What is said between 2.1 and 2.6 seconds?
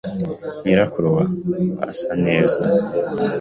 neza.